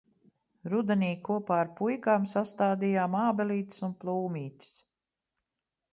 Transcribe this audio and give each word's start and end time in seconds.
Rudenī, 0.71 1.09
kopā 1.27 1.57
ar 1.65 1.69
puikām 1.81 2.25
sastādījām 2.33 3.19
ābelītes 3.23 3.87
un 3.89 3.97
plūmītes. 4.05 4.73